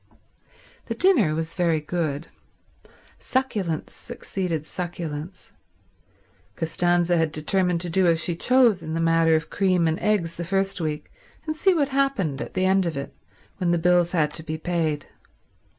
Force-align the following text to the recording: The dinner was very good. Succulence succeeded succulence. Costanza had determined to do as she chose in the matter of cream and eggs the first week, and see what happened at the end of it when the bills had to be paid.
The 0.87 0.95
dinner 0.95 1.35
was 1.35 1.53
very 1.53 1.79
good. 1.79 2.27
Succulence 3.19 3.93
succeeded 3.93 4.65
succulence. 4.65 5.51
Costanza 6.55 7.17
had 7.17 7.31
determined 7.31 7.81
to 7.81 7.89
do 7.91 8.07
as 8.07 8.19
she 8.23 8.35
chose 8.35 8.81
in 8.81 8.95
the 8.95 8.99
matter 8.99 9.35
of 9.35 9.51
cream 9.51 9.87
and 9.87 9.99
eggs 9.99 10.37
the 10.37 10.43
first 10.43 10.81
week, 10.81 11.11
and 11.45 11.55
see 11.55 11.75
what 11.75 11.89
happened 11.89 12.41
at 12.41 12.55
the 12.55 12.65
end 12.65 12.87
of 12.87 12.97
it 12.97 13.13
when 13.57 13.69
the 13.69 13.77
bills 13.77 14.09
had 14.13 14.33
to 14.33 14.41
be 14.41 14.57
paid. 14.57 15.05